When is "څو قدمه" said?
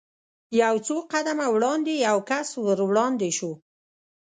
0.87-1.45